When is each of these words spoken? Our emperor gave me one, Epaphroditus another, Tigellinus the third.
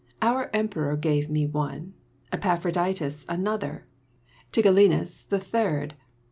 Our 0.19 0.49
emperor 0.51 0.97
gave 0.97 1.29
me 1.29 1.45
one, 1.45 1.93
Epaphroditus 2.33 3.23
another, 3.29 3.85
Tigellinus 4.51 5.27
the 5.29 5.37
third. 5.39 5.93